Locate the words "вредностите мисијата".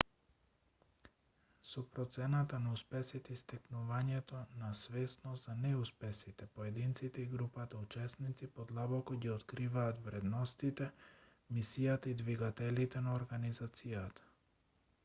10.09-12.15